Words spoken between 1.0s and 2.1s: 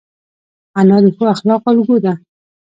د ښو اخلاقو الګو